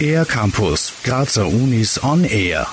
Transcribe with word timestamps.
Air 0.00 0.24
Campus, 0.24 0.92
Grazer 1.02 1.46
Unis 1.46 2.02
on 2.02 2.24
Air. 2.24 2.66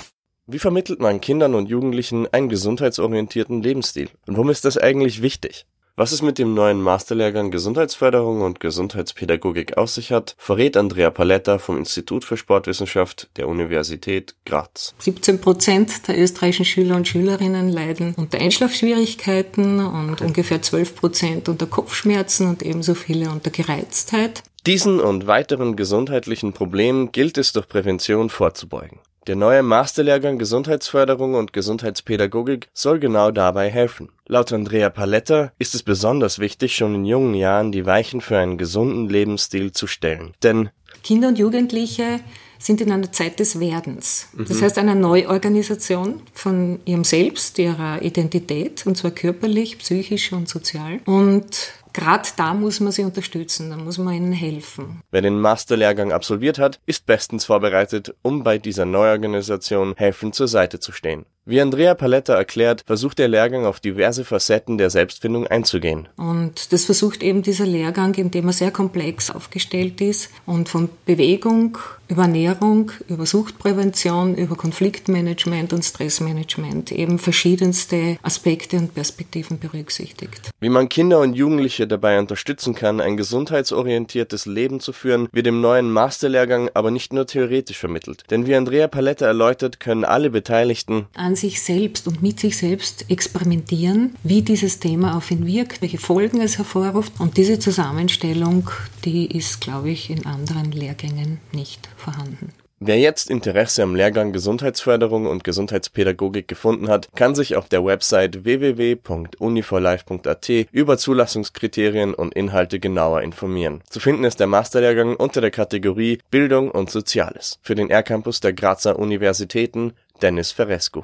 Wie 0.48 0.60
vermittelt 0.60 1.00
man 1.00 1.22
Kindern 1.22 1.56
und 1.56 1.70
Jugendlichen 1.70 2.28
einen 2.32 2.50
gesundheitsorientierten 2.50 3.64
Lebensstil? 3.64 4.10
Und 4.28 4.36
warum 4.36 4.50
ist 4.52 4.64
das 4.64 4.78
eigentlich 4.78 5.22
wichtig? 5.22 5.66
Was 5.98 6.12
es 6.12 6.22
mit 6.22 6.40
dem 6.40 6.54
neuen 6.54 6.82
Masterlehrgang 6.82 7.52
Gesundheitsförderung 7.52 8.42
und 8.42 8.60
Gesundheitspädagogik 8.60 9.78
auf 9.78 9.90
sich 9.90 10.12
hat, 10.12 10.36
verrät 10.38 10.76
Andrea 10.76 11.10
Paletta 11.10 11.58
vom 11.58 11.78
Institut 11.78 12.26
für 12.26 12.36
Sportwissenschaft 12.36 13.30
der 13.38 13.48
Universität 13.48 14.36
Graz. 14.46 14.94
17 15.00 15.40
Prozent 15.40 16.06
der 16.10 16.20
österreichischen 16.20 16.66
Schüler 16.66 16.98
und 16.98 17.08
Schülerinnen 17.08 17.70
leiden 17.70 18.14
unter 18.18 18.40
Einschlafschwierigkeiten 18.40 19.80
und 19.80 20.20
ungefähr 20.20 20.62
12 20.62 20.96
Prozent 20.98 21.48
unter 21.48 21.66
Kopfschmerzen 21.66 22.50
und 22.50 22.62
ebenso 22.62 22.94
viele 22.94 23.30
unter 23.30 23.50
Gereiztheit. 23.50 24.44
Diesen 24.66 25.00
und 25.00 25.28
weiteren 25.28 25.78
gesundheitlichen 25.78 26.52
Problemen 26.52 27.14
gilt 27.14 27.38
es 27.38 27.54
durch 27.54 27.70
Prävention 27.70 28.30
vorzubeugen. 28.30 29.00
Der 29.28 29.36
neue 29.36 29.64
Masterlehrgang 29.64 30.38
Gesundheitsförderung 30.38 31.34
und 31.34 31.52
Gesundheitspädagogik 31.52 32.68
soll 32.74 33.00
genau 33.00 33.32
dabei 33.32 33.72
helfen. 33.72 34.10
Laut 34.28 34.54
Andrea 34.54 34.92
Paletta 34.92 35.52
ist 35.58 35.74
es 35.74 35.82
besonders 35.82 36.38
wichtig, 36.38 36.76
schon 36.76 36.94
in 36.94 37.06
jungen 37.06 37.34
Jahren 37.34 37.72
die 37.72 37.88
Weichen 37.88 38.22
für 38.22 38.38
einen 38.38 38.60
gesunden 38.60 39.10
Lebensstil 39.10 39.72
zu 39.72 39.88
stellen. 39.88 40.36
Denn 40.44 40.70
Kinder 41.02 41.30
und 41.30 41.40
Jugendliche 41.40 42.20
sind 42.60 42.82
in 42.82 42.92
einer 42.92 43.12
Zeit 43.12 43.40
des 43.40 43.60
Werdens. 43.60 44.30
Das 44.38 44.62
heißt 44.62 44.78
einer 44.78 44.96
Neuorganisation 44.96 46.22
von 46.34 46.80
ihrem 46.86 47.04
Selbst, 47.04 47.58
ihrer 47.58 48.04
Identität, 48.04 48.86
und 48.86 48.96
zwar 48.96 49.12
körperlich, 49.12 49.80
psychisch 49.80 50.34
und 50.34 50.48
sozial. 50.48 51.00
Und 51.06 51.74
gerade 51.96 52.30
da 52.36 52.54
muss 52.54 52.80
man 52.80 52.92
sie 52.92 53.04
unterstützen, 53.04 53.70
da 53.70 53.78
muss 53.78 53.98
man 53.98 54.14
ihnen 54.14 54.34
helfen. 54.34 55.02
wer 55.12 55.22
den 55.22 55.40
Masterlehrgang 55.40 56.12
absolviert 56.12 56.60
hat, 56.60 56.80
ist 56.86 57.06
bestens 57.06 57.46
vorbereitet, 57.46 58.14
um 58.22 58.44
bei 58.44 58.58
dieser 58.58 58.86
Neuorganisation 58.86 59.94
helfend 59.96 60.36
zur 60.36 60.48
Seite 60.48 60.80
zu 60.80 60.92
stehen. 60.92 61.26
Wie 61.48 61.62
Andrea 61.62 61.94
Paletta 61.94 62.34
erklärt, 62.34 62.82
versucht 62.88 63.20
der 63.20 63.28
Lehrgang 63.28 63.68
auf 63.68 63.80
diverse 63.80 64.26
Facetten 64.26 64.80
der 64.80 64.90
Selbstfindung 64.90 65.46
einzugehen. 65.46 66.08
Und 66.18 66.74
das 66.74 66.86
versucht 66.86 67.22
eben 67.22 67.44
dieser 67.44 67.68
Lehrgang, 67.68 68.16
indem 68.16 68.48
er 68.48 68.54
sehr 68.54 68.72
komplex 68.72 69.30
aufgestellt 69.30 70.02
ist 70.02 70.32
und 70.48 70.70
von 70.70 70.90
Bewegung 71.06 71.78
über 72.08 72.24
Ernährung, 72.24 72.92
über 73.08 73.26
Suchtprävention, 73.26 74.36
über 74.36 74.56
Konfliktmanagement 74.56 75.74
und 75.74 75.84
Stressmanagement 75.84 76.92
eben 76.92 77.20
verschiedenste 77.20 78.18
Aspekte 78.22 78.78
und 78.78 78.94
Perspektiven 78.94 79.60
berücksichtigt. 79.60 80.50
Wie 80.60 80.70
man 80.70 80.90
Kinder 80.90 81.20
und 81.20 81.34
Jugendliche 81.34 81.88
dabei 81.88 82.20
unterstützen 82.20 82.76
kann, 82.76 83.02
ein 83.02 83.18
gesundheitsorientiertes 83.18 84.46
Leben 84.46 84.80
zu 84.80 84.94
führen, 84.94 85.28
wird 85.32 85.48
im 85.48 85.62
neuen 85.62 85.92
Masterlehrgang 85.92 86.70
aber 86.74 86.92
nicht 86.92 87.14
nur 87.14 87.28
theoretisch 87.28 87.78
vermittelt. 87.78 88.24
Denn 88.30 88.46
wie 88.46 88.56
Andrea 88.56 88.88
Paletta 88.88 89.26
erläutert, 89.26 89.80
können 89.80 90.06
alle 90.06 90.30
Beteiligten 90.30 91.06
An 91.16 91.35
sich 91.36 91.62
selbst 91.62 92.08
und 92.08 92.22
mit 92.22 92.40
sich 92.40 92.58
selbst 92.58 93.10
experimentieren, 93.10 94.16
wie 94.24 94.42
dieses 94.42 94.80
Thema 94.80 95.18
auf 95.18 95.32
ihn 95.32 95.46
wirkt, 95.46 95.82
welche 95.82 95.98
Folgen 95.98 96.42
es 96.42 96.58
hervorruft. 96.58 97.14
Und 97.20 97.38
diese 97.38 97.60
Zusammenstellung, 97.60 98.70
die 99.04 99.26
ist, 99.26 99.62
glaube 99.62 99.90
ich, 99.90 100.10
in 100.10 100.26
anderen 100.26 100.72
Lehrgängen 100.72 101.40
nicht 101.52 101.90
vorhanden. 101.98 102.52
Wer 102.80 103.00
jetzt 103.00 103.30
Interesse 103.30 103.84
am 103.84 103.96
Lehrgang 103.96 104.34
Gesundheitsförderung 104.34 105.28
und 105.28 105.46
Gesundheitspädagogik 105.46 106.46
gefunden 106.48 106.90
hat, 106.90 107.08
kann 107.16 107.34
sich 107.34 107.56
auf 107.56 107.70
der 107.70 107.86
Website 107.86 108.44
www.uniforlife.at 108.44 110.50
über 110.72 110.98
Zulassungskriterien 110.98 112.14
und 112.14 112.36
Inhalte 112.36 112.82
genauer 112.82 113.22
informieren. 113.22 113.82
Zu 113.90 114.02
finden 114.02 114.26
ist 114.26 114.42
der 114.42 114.48
Masterlehrgang 114.48 115.16
unter 115.16 115.40
der 115.40 115.52
Kategorie 115.52 116.20
Bildung 116.30 116.70
und 116.70 116.92
Soziales. 116.92 117.60
Für 117.62 117.76
den 117.76 117.90
R-Campus 117.90 118.42
der 118.42 118.52
Grazer 118.52 119.00
Universitäten 119.00 119.94
Dennis 120.22 120.52
Ferescu. 120.52 121.04